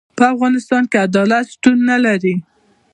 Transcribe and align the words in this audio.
په 0.17 0.23
افغانستان 0.33 0.83
کي 0.91 0.97
عدالت 1.07 1.45
شتون 1.53 1.77
نلري. 1.89 2.35